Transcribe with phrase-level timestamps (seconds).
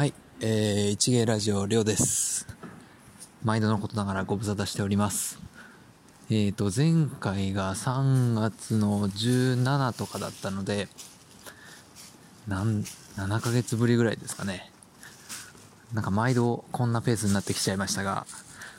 [0.00, 2.46] はい、えー、一芸ラジオりょうです。
[3.44, 5.38] 毎度のことながらご無沙汰しております。
[6.30, 10.88] えーと、前回が3月の17とかだったので、
[12.48, 12.82] なん、
[13.18, 14.72] 7ヶ月ぶりぐらいですかね。
[15.92, 18.26] なんか毎度こんなペースになってきちゃいましたが、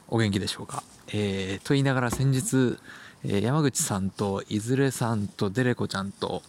[0.08, 0.82] お元気でしょうか。
[1.10, 2.80] えー、と言いながら先日、
[3.26, 6.42] えー山口さんといずれさんとデレコちゃんと、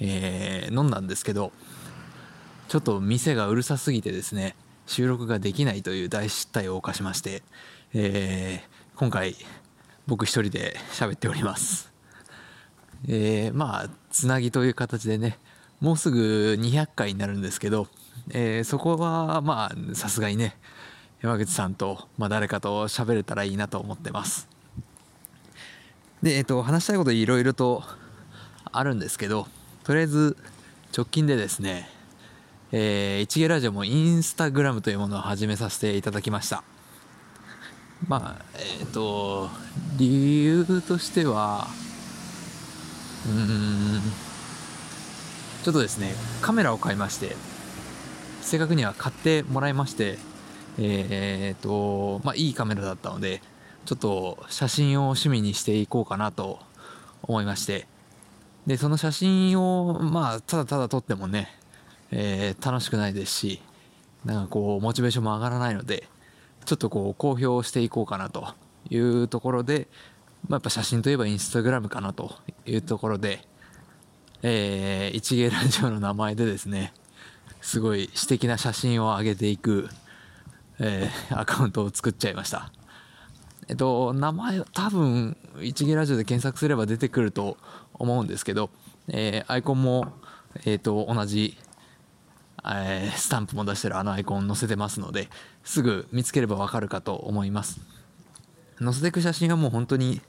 [0.00, 1.52] えー飲んだんですけど、
[2.72, 7.42] ちょっと店がうるさすぎてですね、収録ができないという大失態を犯しまして、
[7.92, 9.36] えー今回、
[10.06, 11.92] 僕一人で喋っております。
[13.06, 15.38] えーまあ、つなぎという形でね、
[15.80, 17.88] もうすぐ200回になるんですけど、
[18.30, 20.56] えーそこは、まあ、さすがにね、
[21.20, 24.48] 山口さんと、まあ、誰かと喋れたらいいなと思ってます。
[26.22, 27.84] で、えっ、と、話したいこといろいろと
[28.64, 29.46] あるんですけど、
[29.84, 30.38] とりあえず、
[30.96, 32.00] 直近でですね、
[32.74, 36.64] えー、一芸ラジオもインスタグラムというものを始めさせていただきました。
[38.08, 38.44] まあ、
[38.80, 39.50] えっ、と、
[39.98, 41.68] 理由としては、
[43.26, 43.32] うー
[43.98, 44.00] ん、
[45.64, 47.36] ちょっとですね、カメラを買いまして、
[48.40, 50.18] 正確には買ってもらいまして、
[50.78, 53.42] えっ、と、まあ、いいカメラだったので、
[53.84, 56.58] ちょっと写真を趣味にしていこうかなと
[57.22, 57.86] 思いまして、
[58.66, 61.58] で、その写真を、まあ、ただただ撮ってもね、
[62.12, 63.60] えー楽しくないですし、
[64.24, 66.08] なんかこう、モチベーションも上がらないので、
[66.64, 68.46] ちょっとこう、公表していこうかなと
[68.90, 69.88] いうところで、
[70.48, 72.34] まあ、やっぱ写真といえばインスタグラムかなと
[72.66, 73.46] いうところで、
[74.42, 76.92] えー一芸ラジオの名前でですね、
[77.60, 79.88] すごい私的な写真を上げていく、
[80.78, 82.72] えーアカウントを作っちゃいました。
[83.68, 87.56] えっと、名前多分、一芸ラジオで検索すれば出てくると
[87.94, 88.70] 思うんですけど、
[89.08, 90.12] えーアイコンも、
[90.64, 91.56] えっと、同じ、
[92.64, 95.28] えスタンプも出してるあのアイコン載せてますので、
[95.64, 97.80] すぐ見つければわかるかと思います。
[98.78, 100.20] 載せていく写真はもう本当に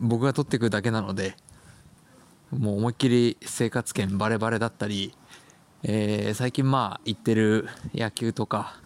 [0.00, 1.36] 僕が撮っていくだけなので、
[2.50, 5.14] もう思いっきり生活圏バレバレだったり、
[5.82, 8.76] えー最近まあ行ってる野球とか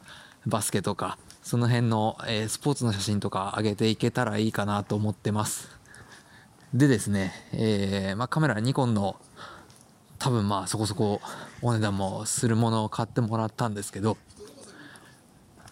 [0.46, 5.68] バスケとかその辺の、えスポーツの写真とか上げていけたらいいかなと思ってます
[6.74, 9.16] でですね、えーまあ、カメラニコンの
[10.22, 11.20] 多分まあそこそこ
[11.62, 14.16] お値段もするものを買ってもらったんですけど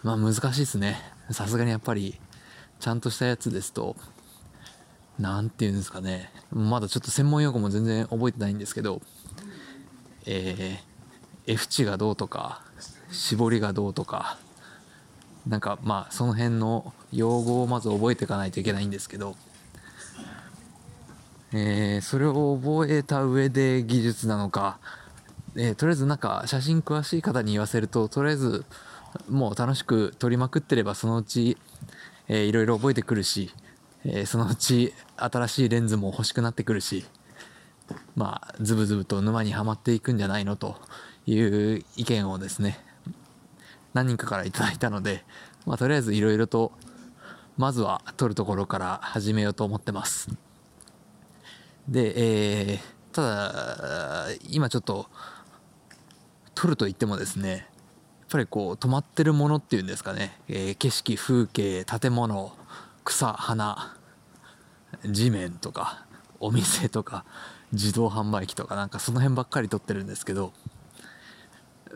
[0.02, 1.00] まあ難しいですね。
[1.30, 2.18] さすがにやっぱり
[2.80, 3.94] ちゃんとしたやつですと
[5.20, 6.32] なんていうんですかね。
[6.52, 9.00] まだちょっと専門用語も全然覚えてないんですけど
[10.26, 12.62] えー、F 値がどうとか
[13.12, 14.36] 絞りがどうとか
[15.46, 19.36] なんかまあその辺の用語をまず覚えていかないといけないんですけど、
[21.52, 24.78] えーそれを覚えた上で技術なのか、
[25.56, 28.64] えーとりあえずなんか写真詳しい方に言わせるととりあえず
[29.28, 31.56] もう楽しく撮りまくってればそのうち、
[32.28, 33.50] えーいろいろ覚えてくるし、
[34.04, 37.04] えーそのうち新しいレンズも欲しくなってくるし
[38.14, 40.76] まあ、ズブズブと沼にはまっていくんじゃないのと
[41.26, 42.78] いう意見をですね、
[43.94, 45.24] 何人かからいただいたので、
[45.66, 46.72] まあ、とりあえずいろいろと、
[47.56, 50.28] まずは撮るところから始めようと思ってます。
[51.90, 52.80] で、えー
[53.12, 55.08] ただ、今ちょっと、
[56.54, 57.58] 撮ると言ってもですね、やっ
[58.30, 62.52] ぱりこう、止まってるものっていうんですかね、えー景色、風景、建物、
[63.04, 63.96] 草、花、
[65.04, 66.04] 地面とか
[66.38, 67.24] お店とか
[67.72, 70.52] 自動販売機とかなんかその辺ばっかり撮ってるんですけど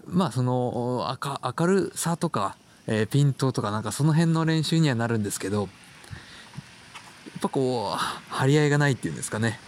[0.07, 2.57] まあその明明るさとか、
[2.87, 5.67] えーピントとかなんかその辺の練習にはなるんですけどや
[7.39, 9.59] っぱこう張り合いがないっていうんですかね。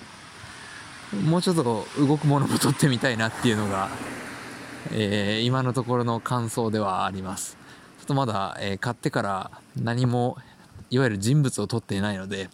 [1.12, 3.88] もうちょっと動くものも撮ってみたいなっていうのが、
[4.92, 7.56] えー今のところの感想ではあります。
[8.00, 10.36] ちょっとまだ、えー買ってから何も
[10.90, 12.48] いわゆる人物を撮っていないので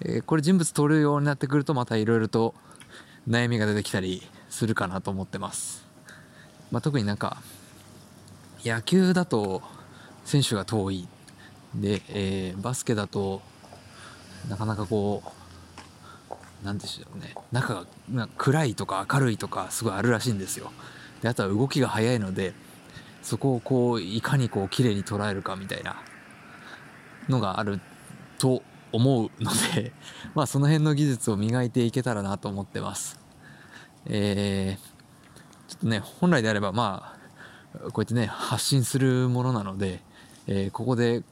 [0.00, 2.54] えーこれ人物撮るようになってくるとまたいろいろと
[3.28, 5.86] 悩みが出てきたりするかなと思ってます、
[6.70, 7.42] まあ、特になんか
[8.64, 9.62] 野球だと
[10.24, 11.08] 選手が遠い。
[11.74, 13.42] で、えーバスケだと
[14.48, 15.41] なかなかこう
[16.62, 20.70] なんでしょうね中が暗いとか明るいとかすごいあるらしいんですよ
[21.22, 22.54] であとは動きが速いので
[23.22, 25.96] そこをこういかにこう綺麗に捉えるかみたいな
[27.28, 27.80] のがある
[28.38, 28.62] と
[28.92, 29.92] 思うので、
[30.34, 33.18] まあその辺の技術を磨いていけたらなと思ってます。
[34.06, 37.16] えー、ちょっとね、本来であればま
[37.74, 40.02] あ、こうやってね、発信するものなので、
[40.48, 41.22] えーここで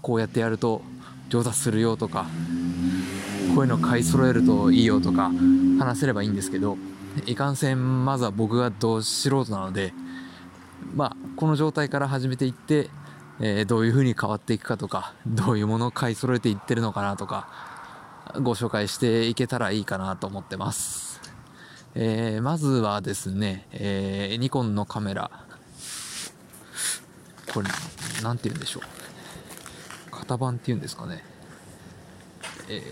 [0.00, 0.82] こうやってやると
[1.28, 2.26] 上達するよとか、
[3.54, 5.30] こういうの買い揃えるといいよとか
[5.78, 6.76] 話せればいいんですけど、
[7.26, 9.92] いかんせんまずは僕がど素人なので、
[10.94, 12.88] まあこの状態から始めていって
[13.40, 17.48] えー、どういう風に変わっていくかとかどういうものを買い揃えていってるのかなとか
[18.40, 21.20] ご紹介していけたらいいかなと思ってます、
[21.94, 25.30] えー、まずはですね、えー、ニコンのカメラ。
[27.52, 27.68] これ
[28.22, 28.82] 何て言うんでしょう。
[30.10, 31.22] 型番っていうんですかね。
[32.68, 32.82] えー、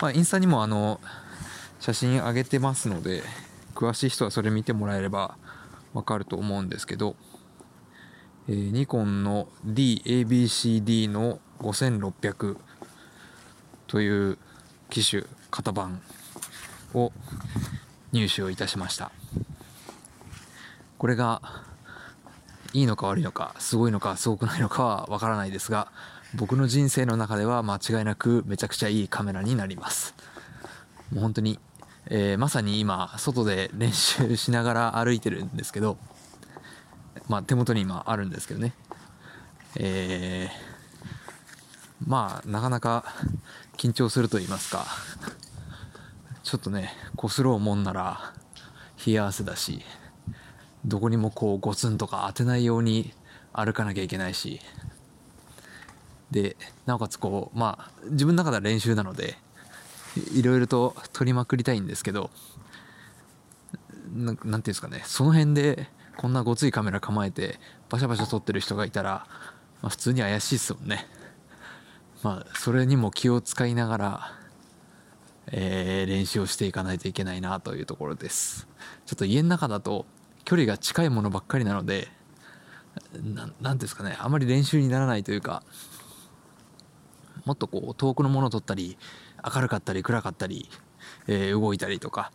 [0.00, 1.00] まあ、インスタにもあの
[1.80, 3.22] 写真上げてますので
[3.74, 5.36] 詳しい人はそれ見てもらえれば
[5.94, 7.16] わかると思うんですけど
[8.50, 12.56] えー、ニコンの DABCD の5600
[13.86, 14.38] という
[14.88, 16.00] 機種型番
[16.94, 17.12] を
[18.12, 19.12] 入手をいたしました。
[20.96, 21.42] これが
[22.72, 25.92] いいのか悪いのかすごいのかすごくないのかはわからないですが
[26.34, 30.14] 僕の人生の中では間違いなくめちゃくちゃいいカメラになります。
[31.12, 31.58] もう本当に、
[32.06, 35.96] えー、まさに今外で練習しながら歩いてるんですけど
[37.28, 38.72] まあ、手元に今あるんですけどね、
[39.76, 43.04] えー、まあなかなか
[43.76, 44.86] 緊張すると言いますか
[46.42, 48.32] ちょっとねこすろうもんなら
[49.06, 49.82] 冷や汗だし
[50.86, 53.12] どこにもこうゴツンとか当てないように
[53.52, 54.60] 歩かなきゃいけないし
[56.30, 59.36] でなおかつこうまあ自分の中では練習なので
[60.34, 62.30] いろいろと取りまくりたいんですけど
[64.14, 67.58] 何ていうんですかねその辺でこんなごついカメラ構えて
[67.88, 69.26] バシャバシャ撮ってる人がいたら、
[69.82, 71.06] まあ、普通に怪しいっすもんね。
[72.22, 74.32] まあそれにも気を使いながら、
[75.52, 78.66] えー、練習をしていかないといけないなというところです。
[79.06, 80.06] ちょっと家の中だと
[80.44, 82.08] 距離が近いものばっかりなので
[83.60, 85.62] 何ですかねあまり練習にならないというか
[87.48, 88.98] もっとこう遠くのものを撮ったり
[89.42, 90.68] 明るかったり暗かったり、
[91.26, 92.30] えー、動いたりとか、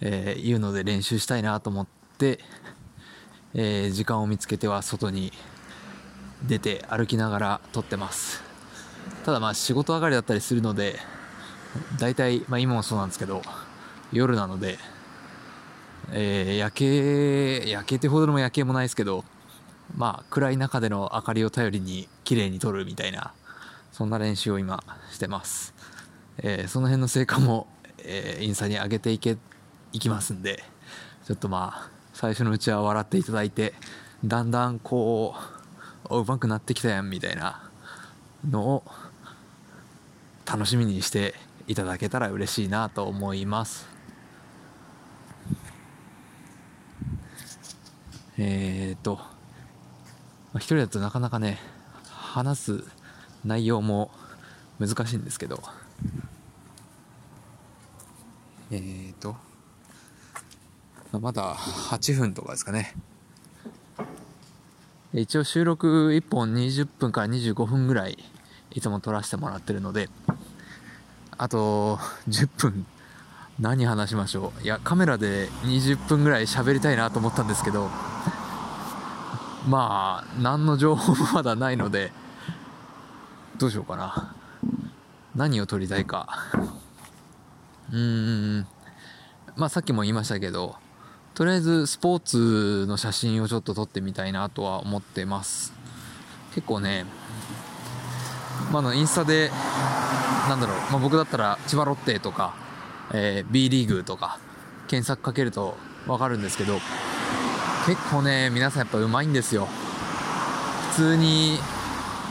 [0.00, 1.86] えー、いうので練習したいなと思っ
[2.18, 2.40] て
[3.54, 5.32] えー、時間を見つけては外に
[6.46, 8.42] 出て歩きながら撮ってます。
[9.24, 10.96] ただまあ仕事上がりだったりするので
[11.98, 13.42] 大体、まあ、今もそうなんですけど
[14.12, 14.78] 夜なので、
[16.12, 19.24] えー、夜景夜景ってほどの夜景もないですけど
[19.96, 23.32] まあ暗い中での明かりを頼りに綺麗に撮るみたいな
[23.98, 24.80] そんな練習を今
[25.10, 25.74] してます、
[26.36, 27.66] えー、その辺の成果も、
[28.04, 29.36] えー、インスタに上げていけ
[29.92, 30.62] いきますんで
[31.26, 33.74] ちょっとまあ最初のうちは笑っていただいて
[34.24, 35.34] だんだんこ
[36.08, 37.68] ううまくなってきたやんみたいな
[38.48, 38.84] のを
[40.46, 41.34] 楽しみにして
[41.66, 43.88] いただけたら嬉しいなと思います。
[48.38, 49.18] えっ、ー、と
[50.54, 51.58] 一人だとなかなかね
[52.04, 52.97] 話す
[53.44, 54.10] 内容も
[54.78, 55.62] 難しいんですけど。
[58.70, 59.36] えっ、ー、と。
[61.18, 62.94] まだ8分とかですかね。
[65.14, 68.18] 一応収録1本20分から25分ぐらい
[68.72, 70.10] いつも撮らせてもらってるので、
[71.36, 71.96] あと
[72.28, 72.86] 10分。
[73.60, 74.62] 何話しましょう。
[74.62, 77.90] いや、カメラで20分ぐらい喋りたいなと思ったんですけど、
[79.68, 82.12] まあ、何の情報もまだないので、
[83.58, 84.34] どうしようかな。
[85.34, 86.28] 何を撮りたいか。
[87.92, 88.66] うーん。
[89.56, 90.76] まあさっきも言いましたけど、
[91.38, 95.72] とりあえずスポーツの写真をちょっと撮ってみたいなとは思ってます
[96.52, 97.04] 結構ね
[98.72, 99.48] まあのインスタで
[100.48, 102.56] なんだろう、まあ、僕だったら千葉ロッテとか、
[103.14, 104.40] えー、B リーグとか
[104.88, 105.76] 検索かけると
[106.08, 106.80] 分かるんですけど
[107.86, 109.68] 結構ね皆さんやっぱうまいんですよ
[110.90, 111.58] 普通に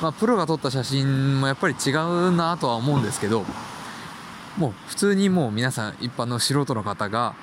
[0.02, 3.46] まあ、プロが撮った写真もやっぱり違うなとは思うんですけど
[4.58, 7.36] もう普通にもう皆さん一般の素人の方が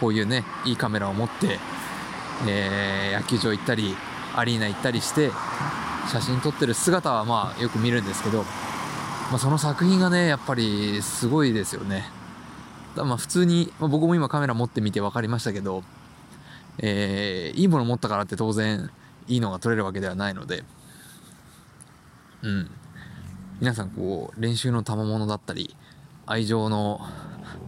[0.00, 1.58] こういうねいいカメラを持って、
[2.48, 3.96] えー、野球場行ったり
[4.34, 5.30] アリーナ行ったりして
[6.10, 12.04] 写真撮ってる姿はまあよく見るんですけど、まあ、その作品がねやっぱりすごいですよね。
[12.96, 15.82] だまあ普通に、まあ、僕も今カメラ持ってみて分かりましたけど、
[16.78, 18.90] えー、いいもの持ったからって当然
[19.28, 20.64] いいのが撮れるわけではないので
[22.44, 22.70] うん。
[23.60, 25.76] 皆さんこう練習の賜物だったり
[26.26, 27.00] 愛情の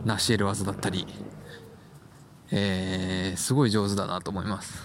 [0.05, 1.07] 成し得る技だったり
[2.51, 4.81] えー、すごい上手だなと思います。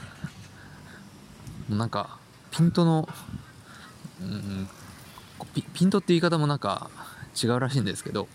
[1.70, 2.18] なんか
[2.50, 3.08] ピントの、
[4.20, 4.68] うん、
[5.54, 6.90] ピピントって言い方もなんか
[7.42, 8.28] 違うらしいんですけど、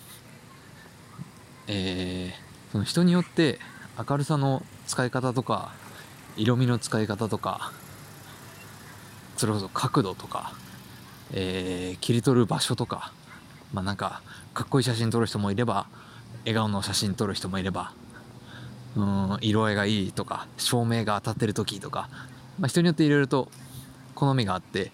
[1.66, 3.58] えー、その人によって
[4.08, 5.72] 明るさの使い方とか
[6.36, 7.72] 色味の使い方とか
[9.36, 10.54] それこそ角度とか、
[11.32, 13.12] えー、切り取る場所とか
[13.72, 14.22] まあなんか
[14.54, 15.86] かっこいい写真撮る人もいれば
[16.40, 17.92] 笑顔の写真撮る人もいれば
[18.96, 22.08] うん色合いがいいとか照明が当たってる時とか
[22.58, 23.50] まあ、人によっていろいろと
[24.14, 24.92] 好みがあって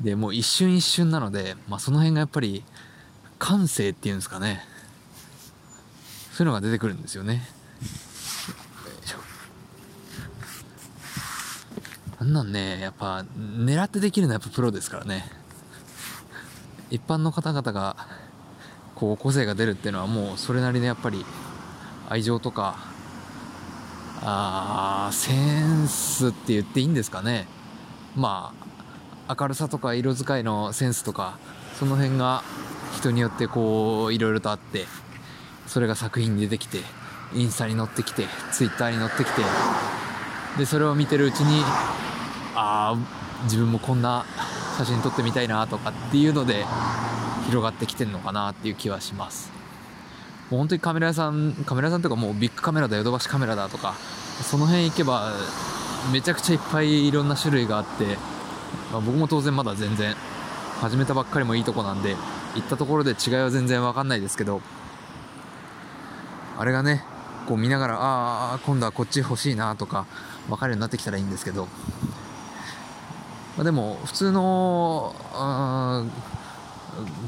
[0.00, 2.64] でもう一瞬一瞬なので、まあ、その辺がやっぱり
[3.38, 4.62] 感性っていうんですかね。
[6.32, 7.42] そういうのが出てくるんですよね。
[12.18, 15.30] あんなんねやっぱ狙ってできるのはやっぱプロですからね。
[16.90, 17.96] 一般の方々が
[18.94, 21.24] こう個性が出るっていうのはもうそれなりのやっぱり
[22.08, 22.76] 愛情とか
[24.22, 27.46] あセンスって言っていいんですかね。
[28.16, 28.52] ま
[29.28, 31.38] あ明るさとか色使いのセンスとか
[31.78, 32.42] その辺が
[32.96, 34.86] 人によってこういろいろとあって
[35.66, 36.80] それが作品に出てきて
[37.34, 39.42] インスタに載ってきてツイッターに載ってきて
[40.58, 41.62] でそれを見てるうちに
[42.56, 42.96] ああ
[43.44, 44.26] 自分もこんな
[44.80, 46.64] 写真撮ってみたいなとかっていうので
[47.46, 49.52] 広がってきてるのかなっていう気はします。
[50.50, 53.94] もう本当にカメラ屋さんカメラ屋さんとかもうビッグカメラだヨドバシカメラだとか
[54.42, 55.32] その辺行けば
[56.12, 58.16] めちゃくちゃいっぱいいろんな種類があって、
[58.90, 60.16] まあ、僕も当然まだ全然
[60.80, 62.16] 始めたばっかりもいいとこなんで
[62.56, 64.62] 行ったところで違いは全然わかんないですけど
[66.58, 67.04] あれがね
[67.46, 70.06] こう見ながらああ今度はこっち欲しいなとか
[70.48, 71.68] 分かるようになってきたらいいんですけど
[73.60, 75.14] まあ、でも普通の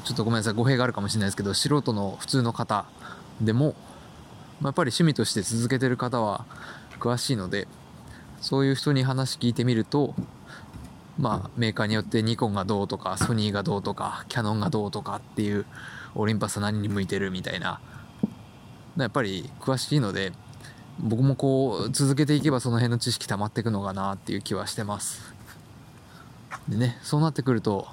[0.03, 2.87] ちょっとごめんなさい語弊があるかもしれないですけど素人の普通の方
[3.43, 3.75] でも、
[4.63, 6.47] まあ、やっぱり趣味として続けてる方は
[6.99, 7.69] 詳しいので
[8.41, 10.15] そういう人に話聞いてみると
[11.19, 15.67] まあメーカーによってニコンがどうとかソニーがどうとかキャノンがどうとかっていう
[16.15, 17.79] オリンパスは何に向いてるみたいな
[18.97, 20.33] やっぱり詳しいので
[20.99, 25.32] 僕もこう続けていけばその辺の知識溜まっていくのかなっていう気はしてます。
[26.69, 27.87] でねそうなってくると、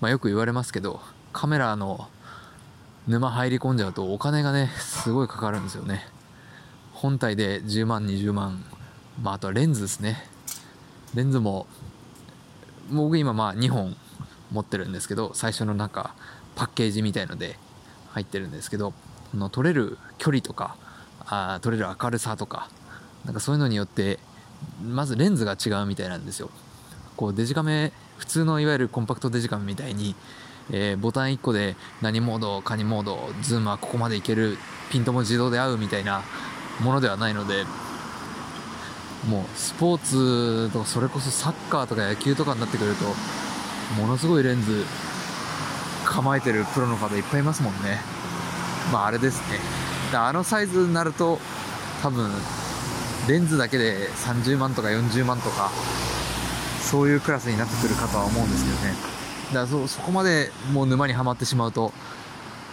[0.00, 1.00] まあ、よく言われますけど
[1.32, 2.08] カメラの
[3.06, 6.06] 沼入り込んじゃうとお金がねすごいかかるんですよね。
[6.92, 8.64] 本体で10万20万
[9.22, 10.22] まああとはレンズですね。
[11.14, 11.66] レンズも
[12.90, 13.96] 僕今まあ2本
[14.52, 16.14] 持ってるんですけど最初のなんか
[16.54, 17.58] パッケージみたいので
[18.10, 18.92] 入ってるんですけど
[19.34, 20.76] の撮れる距離とか
[21.26, 22.68] あ撮れる明るさとか
[23.24, 24.18] なんかそういうのによって
[24.82, 26.50] まずレンズが違うみたいなんですよ。
[27.18, 30.14] こうデジカメ普通のいわゆるコンパクトデジカメみたいに、
[30.70, 34.56] えー、ボタン1個で何モードカニモードズームはここまでいける
[34.88, 36.22] ピントも自動で合うみたいな
[36.80, 37.64] ものではないので
[39.28, 43.04] もうスポーツとかそれこそサッカーとか野球とかになってくると
[44.00, 44.84] ものすごいレンズ
[46.04, 47.98] 構えてるプロの方いっぱいいますもんね。
[48.92, 49.58] まああれですね。
[50.14, 51.40] あのサイズになると
[52.00, 52.30] 多分
[53.28, 55.70] レンズだけで30万とか40万とか
[56.90, 58.94] そういうクラスになってくるかとは思うんですけどね。
[59.48, 61.92] だからそそこまでもう沼にはまってしまうと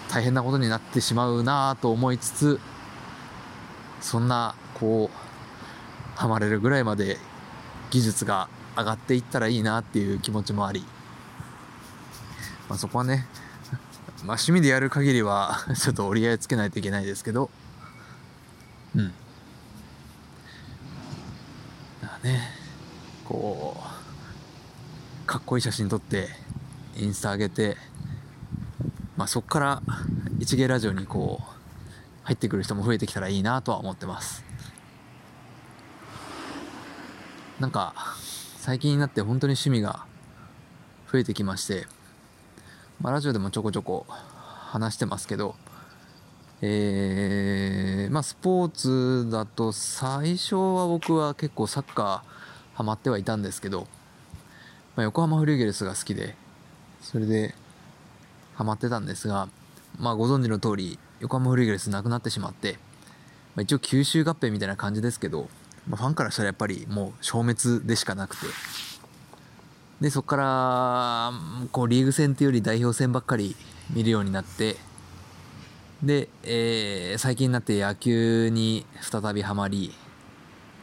[0.10, 2.60] 大変なことになってしまうなと思いつつ
[4.00, 7.18] そんなこうハマれるぐらいまで
[7.92, 10.86] 技術が上がっていったらいいなっていう気持ちもあり、
[12.70, 13.26] まあ、そこはね、
[13.72, 17.50] まあ、趣味でやる限りはちょっと折り合いつけないといけないですけど。
[18.96, 19.14] うん
[22.02, 22.40] だね
[23.26, 24.06] こう
[25.26, 26.28] かっこいい写真撮って
[26.98, 27.78] インスタ上げて、
[29.16, 29.82] まあ、そこから
[30.40, 31.46] 一芸ラジオにこう
[32.24, 34.44] 入ってくる人も増えてきたらいいなとは思ってます。
[37.60, 37.94] なんか
[38.58, 40.06] 最近になって本当に趣味が
[41.12, 41.86] 増えてきまして、
[43.00, 45.56] まあ、ラジオでもちょこちょこ話してますけど
[46.62, 53.88] えー、まあスポーツだと最初は僕は結構サッカーハマってはいたんですけど
[54.96, 56.36] まあ、横浜フリューゲルスが好きで、
[57.02, 57.54] それで
[58.56, 59.50] ハマってたんですが、
[60.00, 62.74] まあご存知の通り、横浜フリューゲルスなくなってしまって、
[63.56, 65.50] まあ、一応吸収合併みたいな感じですけど、
[65.90, 68.48] まあ、ファンからしたらやっぱりもう消滅でしかなくて、
[70.00, 71.32] で、そこから、
[71.72, 73.56] こうリーグ戦っていうより代表戦ばっかり
[73.92, 74.78] 見るようになって、
[76.04, 79.94] で、えー、最近になって野球に再びハマり、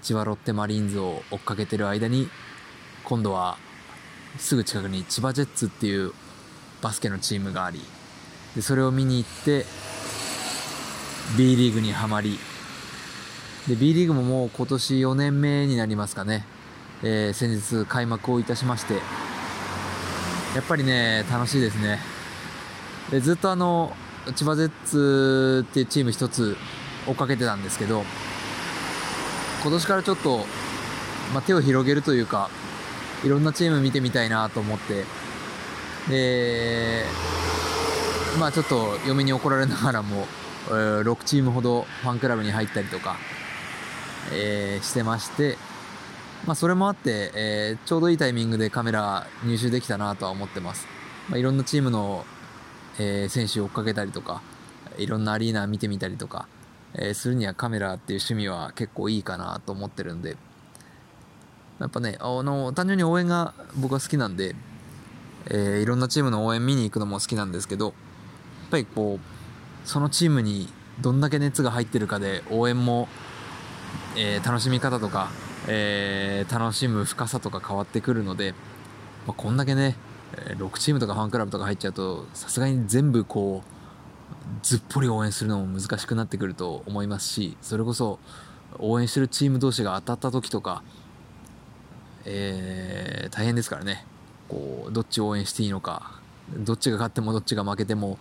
[0.02, 2.28] 千葉ロッテマリーンズを追っかけてる間に、
[3.04, 3.56] 今度は
[4.38, 6.12] すぐ近くに千葉ジェッツっていう
[6.80, 7.80] バスケのチームがあり
[8.56, 9.64] でそれを見に行って
[11.36, 12.38] B リーグにはまり
[13.68, 16.44] で B リーグももう今年4年目になりますかね、
[17.02, 18.94] えー、先日開幕をいたしまして。
[20.54, 21.98] やっぱりね楽しいですね。
[23.10, 23.96] でずっとあの
[24.34, 26.56] 千葉ジェッツっていうチーム一つ
[27.06, 28.04] 追っかけてたんですけど
[29.62, 30.46] 今年からちょっと、
[31.32, 32.50] まあ、手を広げるというか
[33.24, 35.04] いろんなチーム見てみたいなと思って
[36.08, 37.04] で
[38.38, 40.26] まあちょっと嫁に怒られながらも、
[40.68, 43.16] えー、6チームほどファンクラブに入ったりとか、
[44.32, 45.56] えー、してまして
[46.46, 50.88] まあ、それもあって、えーちょうどいいタイミングでカメラ入手できたなとは思ってます。
[51.28, 52.24] まあ、いろんなチームの、
[52.98, 54.42] えー選手を追っかけたりとか、
[54.98, 56.48] いろんなアリーナ見てみたりとか、
[56.94, 60.36] えーするにはカメラっていう趣味は結構いいかなと思ってるんで、
[61.82, 64.54] やっぱね、あの、単純に応援が僕は好きなんで、
[65.46, 67.94] えーいろんなチームの応援見に行くのも好きなんですけど、やっ
[68.70, 70.68] ぱりこう、そのチームに
[71.00, 73.08] どんだけ熱が入ってるかで応援も、
[74.16, 75.30] えー楽しみ方とか、
[75.66, 78.52] えー楽しむ深さとか変わってくるので、
[79.26, 79.96] まあ、こんだけね、
[80.58, 83.68] 6チームとかファンクラブとか入っちゃうとさすがに全部こう
[84.62, 88.18] ずっぽり応援するのも難しくなってくると思いますしそれこそ
[88.78, 90.82] 応援してるチーム同士が当たった時とか、
[92.24, 94.04] えー大変ですからね。
[94.48, 96.20] こうどっちを応援していいのか。
[96.56, 98.18] どっちが勝ってもどっちが負けても、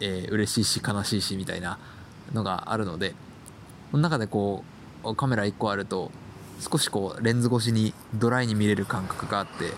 [0.00, 1.78] えー嬉しいし悲しいしみたいな
[2.32, 3.14] のがあるので
[3.90, 4.64] この中でこ
[5.04, 6.10] うカメラ1個あると
[6.60, 9.72] 少しこうレンズ越しにドライに見れる感覚があって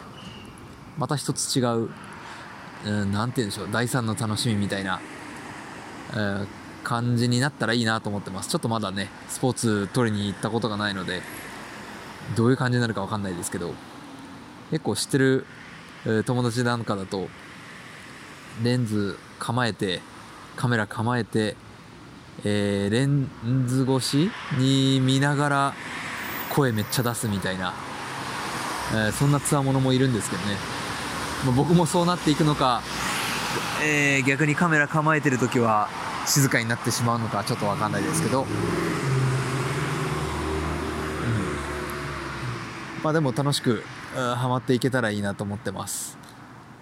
[0.96, 1.90] また一つ違う、
[2.86, 5.00] うん、なんて言うんでしょう第三の楽しみみたいな、
[6.12, 6.46] えー
[6.84, 8.48] 感じになったらいいなと思ってます。
[8.48, 11.20] ちょっとまだねスポーツ取りに行ったことがないので
[12.36, 13.74] どういう感じになるかわかんないですけど
[14.70, 15.46] 結構知ってる、
[16.26, 17.28] 友達なんかだと
[18.62, 20.00] レンズ構えて
[20.56, 21.56] カメラ構えて、
[22.44, 23.28] えーレン
[23.66, 25.74] ズ越しに見ながら
[26.50, 27.72] 声めっちゃ出すみたいな、
[28.92, 30.56] えーそんなつわものもいるんですけどね、
[31.46, 32.82] まあ僕もそうなっていくのか、
[33.82, 35.88] えー逆にカメラ構えてる時は
[36.26, 38.48] 静かになってしまうのかちょっとわかんないですけど、うん
[43.02, 43.82] まあでも楽しく
[44.14, 46.18] ハマっていけたらいいなと思ってます、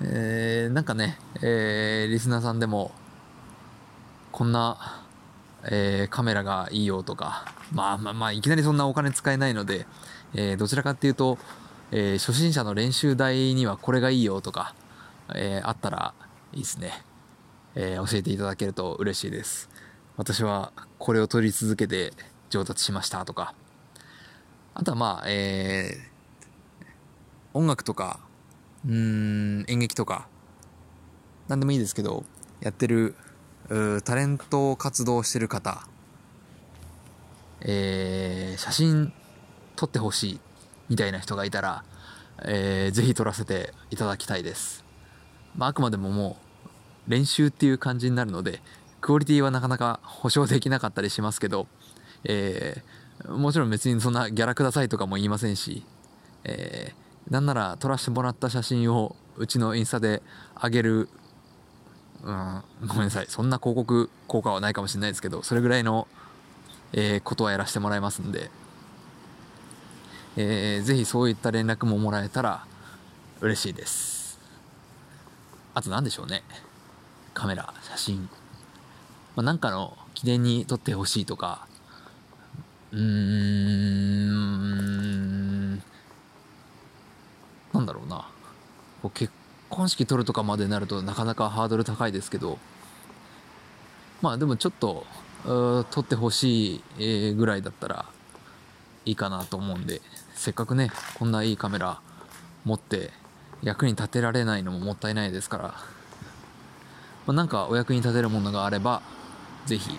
[0.01, 2.93] えーなんかね、えーリスナーさんでも
[4.33, 5.05] こんな、
[5.65, 9.87] えーカメラがいいよとかまあまあまあいきなりそんなお金使えないので、
[10.35, 11.39] えーどちらかっていうと、
[11.91, 14.75] えー初心者の練習台にはこれがいいよとか、
[15.35, 16.15] えあったら
[16.53, 16.93] いいですね、
[17.75, 19.69] え教えていただけると嬉しいです。
[20.17, 22.13] 私はこれを取り続けて
[22.49, 23.55] 上達しましたとか
[24.79, 26.17] あとはまあ、えー
[27.55, 28.21] 音楽とか
[28.87, 30.29] うん演劇とか
[31.49, 32.25] 何でもいいですけど
[32.61, 33.15] やってる
[34.05, 35.89] タレント活動してる方、
[37.63, 39.15] えー写真
[39.77, 40.41] 撮ってほしい
[40.91, 41.83] みたいな人がいたら、
[42.45, 44.85] えーぜひ撮らせていただきたいです、
[45.57, 46.37] まあ、あくまでもも
[47.09, 48.61] う練習っていう感じになるので
[49.01, 51.67] クオリティはなかなか保証できなかったりしますけど、
[52.25, 55.85] えーもちろん別にそんなギャラくださいとかも言いませんし、
[56.45, 60.23] えーなんなら撮らせてもらった写真をうちのインスタで
[60.63, 61.09] 上げる。
[62.23, 63.27] うん、ごめんなさい。
[63.29, 66.07] そんな広告効果はないかもしれないですけどそれぐらいの、
[66.93, 68.49] えーことはやらせてもらいますんで、
[70.37, 72.65] えーぜひそういった連絡ももらえたら
[73.41, 74.39] 嬉しいです。
[75.75, 76.45] あと何でしょうね。
[77.35, 78.29] カメラ写真、
[79.35, 81.67] まあ、なんかの記念に撮ってほしいとか
[82.97, 83.07] うーん。
[87.73, 88.29] なんだろうな。
[89.03, 89.33] こう結
[89.69, 92.59] 婚式取るとかまでなるとなかなかハードル高いですけど。
[94.23, 95.07] まあでもちょっと
[95.45, 98.07] うー撮ってほしいぐらいだったら
[99.05, 100.01] いいかなと思うんで。
[100.35, 101.99] せっかくねこんないいカメラ
[102.65, 103.11] 持って
[103.63, 105.75] 役に立てられないのももったいないですから、ま
[107.29, 109.01] あ、なんかお役に立てるものがあれば
[109.65, 109.99] ぜひ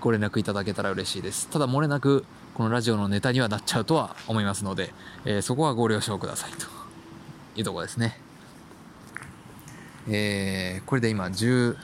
[0.00, 1.48] ご連絡いただけたら嬉しいです。
[1.48, 4.92] ただ漏れなくこのラジオのネタにはなっちゃうとは思いますので、
[5.24, 6.66] えーそこはご了承くださいと。
[7.56, 8.18] いうとこですね。
[10.08, 11.76] えーこれで今19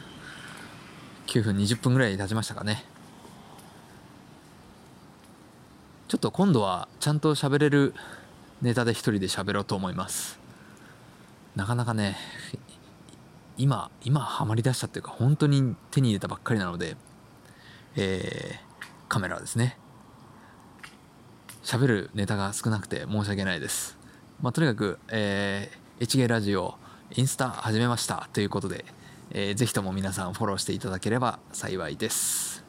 [1.43, 2.85] 分20分ぐらい経ちましたかね。
[6.09, 7.95] ちょっと今度はちゃんと喋れる
[8.63, 10.41] ネタで一人で喋ろうと思います。
[11.55, 12.17] なかなかね
[13.57, 16.97] 今今ハマりだしたっていうか本当に手に入れたばっかりなので
[17.97, 18.71] えー
[19.09, 19.77] カメラですね。
[21.65, 23.99] 喋るネタが少なくて申し訳ないです。
[24.41, 26.77] まあとにかく、えー、HG ラジオ
[27.17, 28.85] インスタ始めましたということで、
[29.33, 32.63] えーぜひとも皆さんフォローしていただければ幸いです。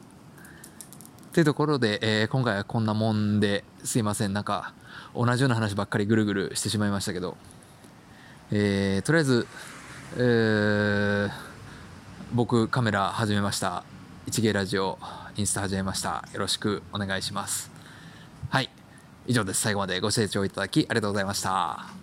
[1.32, 4.32] というところで、えー今回はこんなもんですいません。
[4.32, 4.74] なんか
[5.14, 7.36] 同じような話ばっかりぐるぐるしてしまいましたけど、
[8.50, 9.46] えーとりあえず、
[10.16, 11.30] えー
[12.34, 13.84] 僕カメラ始めました。
[14.26, 14.98] 一芸ラジオ
[15.36, 16.24] インスタ始めました。
[16.32, 17.70] よろしくお願いします。
[18.50, 18.70] はい。
[19.26, 19.60] 以上です。
[19.60, 22.01] 最後までご清聴いただきありがとうございました。